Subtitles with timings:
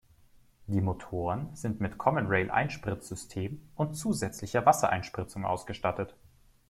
[0.65, 6.15] Die Motoren sind mit Common-Rail-Einspritzsystem und zusätzlicher Wassereinspritzung ausgestattet.